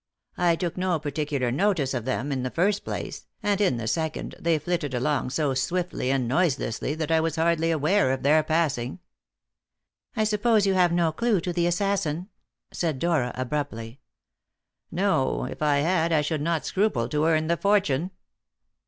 I 0.39 0.55
took 0.55 0.77
no 0.77 0.97
particular 0.99 1.51
notice 1.51 1.93
of 1.93 2.05
them, 2.05 2.31
in 2.31 2.41
the 2.41 2.49
first 2.49 2.83
place; 2.83 3.27
and 3.43 3.61
in 3.61 3.77
the 3.77 3.85
second, 3.85 4.33
they 4.39 4.57
flitted 4.57 4.95
along 4.95 5.29
so 5.29 5.53
swiftly 5.53 6.09
and 6.09 6.27
noiselessly 6.27 6.95
that 6.95 7.11
I 7.11 7.19
was 7.19 7.35
hardly 7.35 7.69
aware 7.69 8.11
of 8.11 8.23
their 8.23 8.41
passing." 8.41 8.97
"I 10.15 10.23
suppose 10.23 10.65
you 10.65 10.73
have 10.73 10.91
no 10.91 11.11
clue 11.11 11.39
to 11.41 11.53
the 11.53 11.67
assassin?" 11.67 12.29
said 12.73 12.97
Dora 12.97 13.31
abruptly. 13.35 13.99
"No. 14.89 15.43
If 15.45 15.61
I 15.61 15.77
had, 15.81 16.11
I 16.11 16.21
should 16.21 16.41
not 16.41 16.65
scruple 16.65 17.07
to 17.09 17.25
earn 17.27 17.45
the 17.45 17.55
fortune." 17.55 18.09